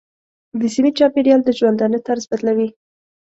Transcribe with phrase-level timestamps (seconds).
[0.59, 2.69] د سیمې چاپېریال د ژوندانه طرز بدلوي.